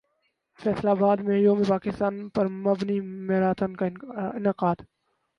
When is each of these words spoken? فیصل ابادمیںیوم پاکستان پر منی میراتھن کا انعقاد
فیصل 0.59 0.87
ابادمیںیوم 0.87 1.59
پاکستان 1.69 2.13
پر 2.29 2.45
منی 2.63 2.97
میراتھن 3.27 3.71
کا 3.75 3.85
انعقاد 4.37 4.77